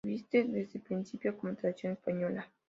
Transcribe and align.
Se 0.03 0.07
viste 0.09 0.45
desde 0.45 0.79
principio 0.79 1.37
como 1.37 1.55
tradición 1.55 1.93
española. 1.93 2.49